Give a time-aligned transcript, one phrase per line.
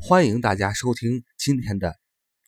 [0.00, 1.98] 欢迎大家收听今天的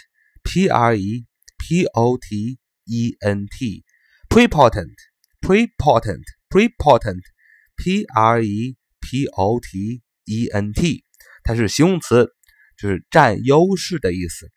[0.42, 1.26] p r e
[1.58, 3.84] p o t e n t,
[4.28, 4.94] prepotent,
[5.40, 7.22] prepotent, prepotent,
[7.76, 11.04] p r e p o t e n t，
[11.44, 12.30] 它是形容词，
[12.76, 14.50] 就是占优势的意思。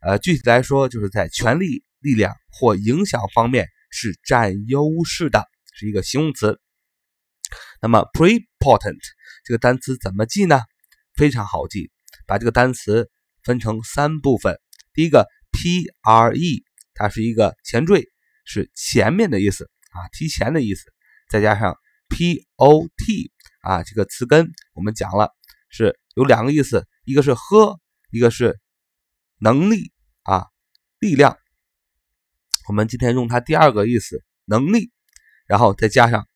[0.00, 5.44] 呃，具体来说，就是在权力、力量或影响方面是占优势的，
[5.74, 6.60] 是一个形容词。
[7.80, 8.98] 那么 prepotent
[9.44, 10.60] 这个单词怎么记呢？
[11.14, 11.90] 非常好记，
[12.26, 13.10] 把这个单词。
[13.46, 14.58] 分成三部分，
[14.92, 18.10] 第一个 P R E，它是一个前缀，
[18.44, 20.82] 是前面的意思啊，提前的意思。
[21.30, 23.30] 再加上 P O T
[23.62, 25.30] 啊，这个词根我们讲了
[25.70, 27.78] 是有两个意思，一个是喝，
[28.10, 28.58] 一个是
[29.38, 29.92] 能力
[30.24, 30.46] 啊，
[30.98, 31.38] 力量。
[32.68, 34.90] 我们今天用它第二个意思，能力，
[35.46, 36.26] 然后再加上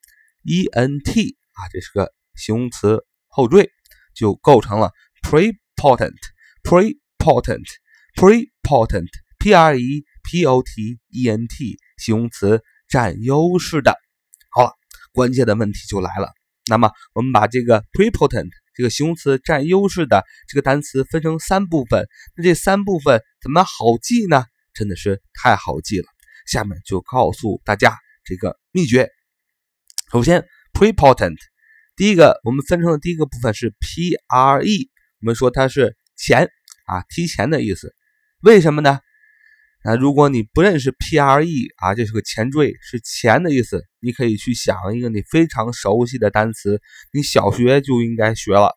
[0.44, 3.68] E N T 啊，这是个形容词后缀，
[4.14, 6.14] 就构成了 pre potent
[6.62, 13.94] pre important，prepotent，P R E，P O T，E N T，形容词，占优势的。
[14.50, 14.72] 好了，
[15.12, 16.32] 关键的问题就来了。
[16.66, 22.08] 那么，我们把这个 prepotent 这个形容词占优势的这个单词分成三部分。
[22.36, 24.46] 那这三部分怎么好记呢？
[24.72, 26.06] 真的是太好记了。
[26.46, 29.10] 下面就告诉大家这个秘诀。
[30.10, 31.36] 首先，prepotent
[31.96, 34.88] 第一个我们分成的第一个部分是 p r e，
[35.20, 35.94] 我们说它是。
[36.22, 36.50] 前
[36.90, 37.94] 啊，提前的意思，
[38.42, 38.98] 为什么呢？
[39.84, 48.74] 啊，如果你不认识 P R E 啊，这是个前缀，是前的意思，你可以去想一个你非常熟悉的单词，你小学就应该学了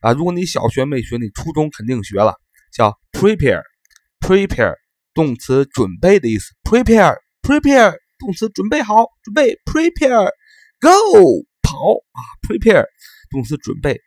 [0.00, 0.12] 啊。
[0.12, 2.34] 如果你小学没学，你初中肯定学了，
[2.74, 4.74] 叫 prepare，prepare
[5.14, 11.72] 动词准备的意思，prepare，prepare 动词准备好，准备，prepare，go 跑
[12.12, 12.84] 啊，prepare
[13.30, 13.98] 动词准备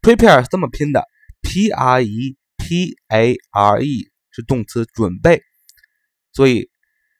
[0.00, 1.02] ，prepare 是这么拼的。
[1.40, 2.36] P R E
[2.68, 5.40] P A R E 是动词准备，
[6.34, 6.68] 所以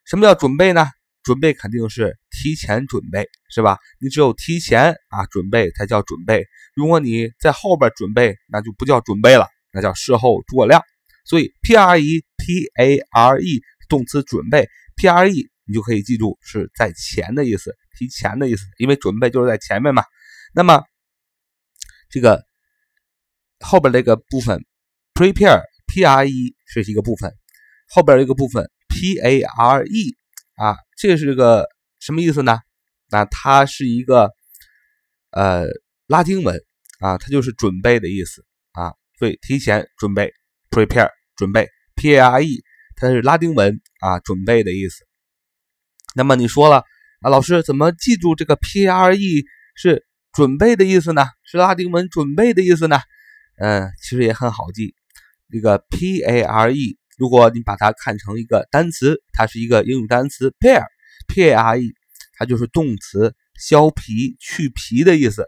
[0.05, 0.87] 什么叫准备呢？
[1.23, 3.79] 准备肯定是提前准备，是吧？
[3.99, 6.45] 你只有提前啊准备才叫准备。
[6.75, 10.83] 如果你在后边准备，那就不叫准备了，那叫事后诸葛亮。
[11.25, 20.05] 所以 P R E P A R E 动词准备，P R E 你就可以记住是在前的意思，提前的意思，因为准备就是在前面嘛。
[20.53, 20.85] 那么
[22.11, 22.47] 这个。
[23.61, 24.65] 后边这个部分
[25.19, 27.33] ，prepare p r e 是一个部分，
[27.89, 30.17] 后边一个部分 p a r e
[30.55, 31.67] 啊，这是个
[31.99, 32.61] 什么意思呢？
[33.11, 34.31] 那它是一个
[35.33, 35.65] 呃
[36.07, 36.63] 拉丁文
[37.01, 40.33] 啊，它就是准备的意思啊，所以提前准备
[40.71, 42.63] prepare 准备 p a r e
[42.95, 45.05] 它是拉丁文啊，准备的意思。
[46.15, 46.85] 那么你说了
[47.23, 51.27] 啊，老师怎么记住这个 p r e 是准备的意思呢？
[51.43, 53.01] 是拉丁文准备的意思呢？
[53.61, 54.95] 嗯，其实也很好记，
[55.51, 61.93] 这个 P A R E，如果你把它看成一个单词，它是一个英语单词 pair，P A R E，
[62.37, 65.45] 它就是动词削皮去皮的意思。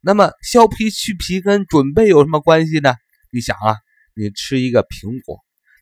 [0.00, 2.94] 那么削皮去皮跟准备有什么关系呢？
[3.30, 3.76] 你想啊，
[4.14, 5.38] 你吃一个苹果，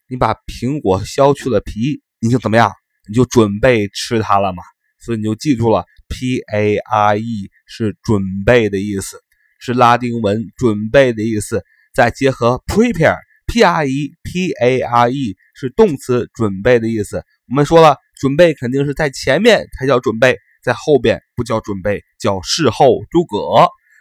[0.08, 2.72] 你把苹果削去了皮，你就怎么样？
[3.08, 4.62] 你就准备吃它了嘛。
[5.00, 9.16] 所以你就记住了，P A R E 是准备的意思。
[9.58, 13.16] 是拉丁文“准备”的意思，再结合 prepare
[13.52, 17.22] p r e p a r e 是动词“准备”的意思。
[17.50, 23.36] 我们说了，准备肯定是在前面才叫准备，在后边不叫准备，叫事后诸葛。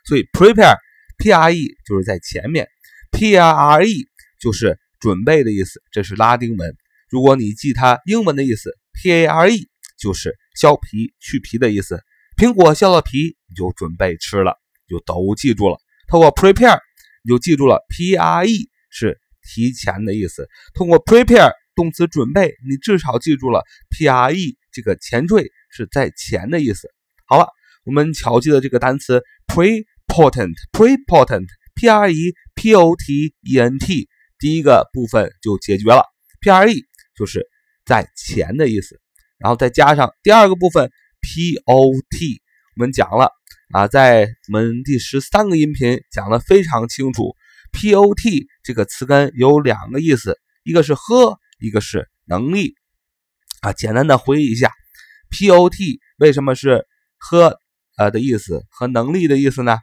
[0.08, 2.66] 所以 prepare，p r e 就是在前面
[3.12, 4.06] ，p r r e
[4.40, 5.82] 就是准备的意思。
[5.92, 6.74] 这是拉丁文。
[7.10, 8.72] 如果你记它英文的意思
[9.04, 9.68] ，p a r e
[10.00, 12.00] 就是削皮去皮的意思。
[12.38, 14.56] 苹果削了皮，你就准备吃了。
[14.88, 15.78] 就都记住了，
[16.08, 16.80] 通过 prepare
[17.24, 20.48] 你就记住了，P R E 是提前的意思。
[20.74, 26.90] 通过 prepare 动词准备，你至少记住了 P R E 这个前缀是在前的意思。
[27.26, 27.50] 好了，
[27.86, 34.08] 我们巧记的这个单词 prepotent，prepotent，P R E P O T E N T，
[34.38, 36.06] 第一个部分就解决了
[36.42, 36.86] ，P R E
[37.16, 37.48] 就是
[37.86, 39.00] 在前的意思，
[39.38, 40.92] 然后再加上第二个部分
[41.22, 42.42] P O T，
[42.76, 43.32] 我们讲了。
[43.74, 47.38] 啊，在我们第十三个音频讲的非常清楚
[47.72, 52.76] ，P O T 这个词根有两个意思，一个是喝，一个是能力
[53.62, 53.74] 啊。
[53.74, 54.72] 简单的回忆一下
[55.32, 56.86] ，pot 为什么是
[57.18, 57.58] 喝
[57.98, 59.78] 呃的意思和能力的意思呢？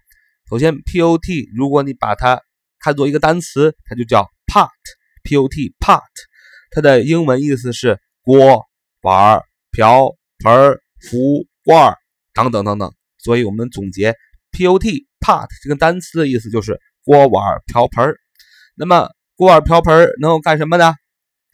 [0.48, 2.40] 首先，pot 如果你把它
[2.78, 6.02] 看作一个单词，它就叫 pot，pot pot，
[6.70, 8.64] 它的英文意思是锅、
[9.02, 10.78] 碗、瓢、盆、
[11.10, 11.94] 壶、罐
[12.32, 12.92] 等等等等。
[13.18, 14.14] 所以我们总结
[14.52, 14.80] pot
[15.20, 18.14] pot 这个单词的意思就是锅、碗、瓢、盆。
[18.76, 20.92] 那么锅碗瓢盆能够干什么呢？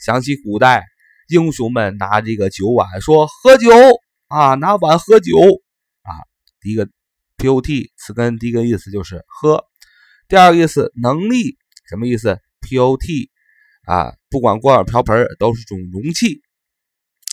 [0.01, 0.83] 想起古代
[1.29, 3.71] 英雄们拿这个酒碗说喝酒
[4.27, 5.37] 啊，拿碗喝酒
[6.03, 6.11] 啊。
[6.61, 6.89] 第一个
[7.39, 9.65] pot 词根第一个意思就是喝，
[10.27, 11.57] 第二个意思能力
[11.89, 13.29] 什么意思？pot
[13.85, 16.43] 啊，不管锅碗瓢盆都是种容器。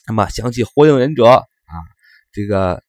[0.05, 1.73] 那么想起火影忍者啊，
[2.31, 2.83] 这个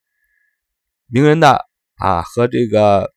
[1.06, 1.64] 鸣人的
[1.96, 3.10] 啊和这个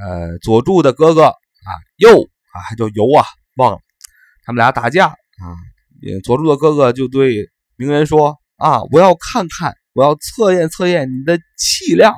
[0.00, 1.34] 呃佐助的哥哥
[1.68, 2.28] 啊鼬。
[2.50, 3.26] 啊，还叫油啊，
[3.56, 3.78] 忘了，
[4.42, 5.52] 他们俩打架啊，
[6.24, 12.16] 佐助的哥哥就对鸣人说啊，我要看看，我要测验测验你的气量，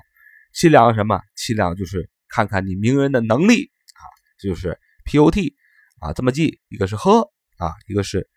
[0.54, 1.20] 气量什么？
[1.34, 4.02] 气量就是看看你鸣人的能力啊，
[4.40, 5.52] 就是 pot
[5.98, 8.28] 啊，这么记，一个是喝啊，一个是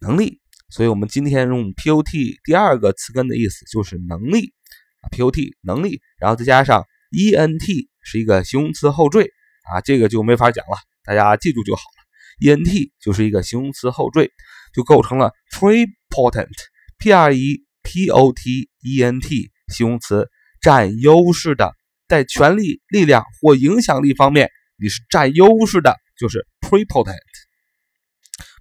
[0.00, 4.52] 能力，所以我们今天用 pot 第二个词根的意思就是能力
[5.00, 9.30] 啊，pot 能力，然后再加上 ent 是一个形容词后缀。
[9.72, 11.98] 啊，这个就没法讲了，大家记住就好了。
[12.40, 14.30] ent 就是一个形容词后缀，
[14.72, 20.28] 就构成了 prepotent，p r e p o t e n t 形容词，
[20.60, 21.72] 占优势的，
[22.06, 27.16] 在权力、力量或影响力方面你是占优势的，就是 prepotent。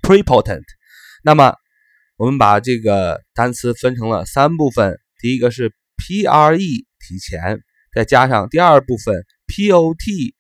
[0.02, 0.64] prepotent。
[1.24, 1.54] 那么
[2.16, 7.62] 我们把这个单词分成了三部分，第一个是 pre 提前，
[7.94, 10.37] 再加上第二部分 pot。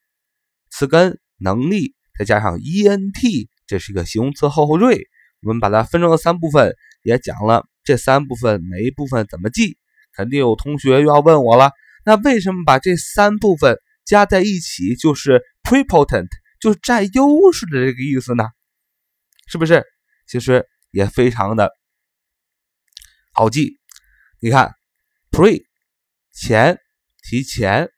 [0.77, 5.07] 词根能力再加上 ent，这是一个形容词后后缀。
[5.41, 9.79] 我们把它分成了三部分，也讲了这三部分每一部分怎么记。
[10.13, 11.71] 肯定有同学又要问我了，
[12.05, 16.27] 那为什么把这三部分加在一起就是 prepotent，
[16.59, 18.43] 就是占优势的这个意思呢？
[19.47, 19.83] 是不是？
[20.27, 21.71] 其实也非常的
[23.31, 23.79] 好记。
[24.39, 24.75] 你看
[25.31, 25.63] ，pre
[26.33, 26.79] 前
[27.23, 27.89] 提前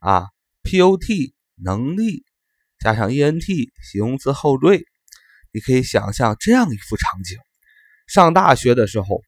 [0.00, 0.26] 啊
[0.64, 1.35] ，pot。
[1.62, 2.24] 能力
[2.78, 4.84] 加上 ent 形容词后缀，
[5.52, 7.38] 你可以想象这样一幅场景：
[8.06, 9.22] 上大学的时候，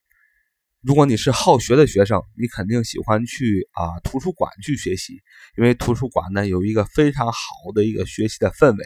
[0.83, 5.23] 如果你是好学的学生，你肯定喜欢去啊图书馆去学习，
[5.57, 7.39] 因为图书馆呢有一个非常好
[7.75, 8.85] 的一个学习的氛围。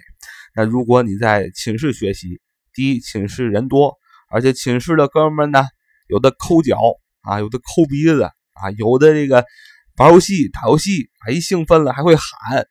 [0.55, 2.41] 那如果你在寝室学习，
[2.73, 3.99] 第一寝室人多，
[4.31, 5.65] 而且寝室的哥们呢，
[6.07, 6.79] 有的抠脚
[7.23, 9.45] 啊，有的抠鼻子啊，有的这个
[9.97, 12.67] 玩游戏打游戏，啊一兴奋了还会喊。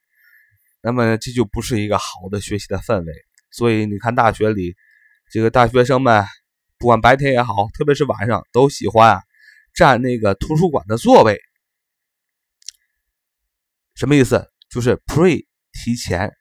[0.81, 3.13] 那么这就不是一个好的学习的氛围，
[3.51, 4.75] 所以你看大学里，
[5.31, 6.25] 这个大学生们
[6.78, 9.22] 不管白天也好，特别是晚上，都喜欢啊
[9.75, 11.39] 占那个图书馆的座位。
[13.95, 14.48] 什么意思？
[14.69, 16.31] 就是 pre 提前，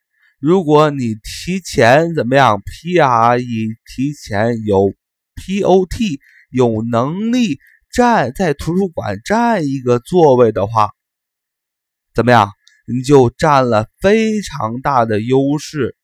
[0.41, 4.95] 如果你提前怎么样？pre 提前有
[5.35, 6.19] pot
[6.51, 7.59] 有能力
[7.93, 10.91] 占在图书馆占一个座位的话，
[12.15, 12.51] 怎么样？
[12.93, 15.95] 你就占了非常大的优势，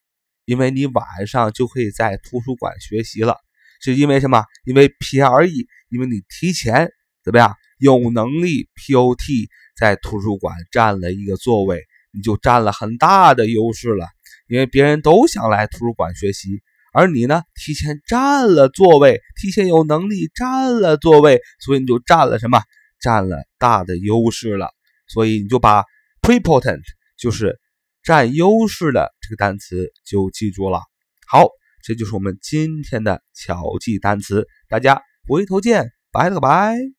[0.45, 3.37] 因为你晚上就可以在图书馆学习了。
[3.81, 4.45] 是因为什么？
[4.65, 6.89] 因为 pre，因为你提前
[7.25, 11.83] 怎么样有能力 pot 在图书馆占了一个座位，
[12.13, 14.07] 你就占了很大的优势了。
[14.47, 22.63] 因为别人都想来图书馆学习，而你呢提前占了座位，提前有能力占了座位，所以你就占了什么？
[23.01, 24.71] 占了大的优势了。
[25.09, 25.83] 所以你就把。
[26.27, 26.83] Preportant
[27.17, 27.57] 就是
[28.03, 30.81] 占优势的这个单词就记住了。
[31.31, 31.47] 好，
[31.85, 36.96] 这就是我们今天的巧记单词，大家回头见，拜了个拜。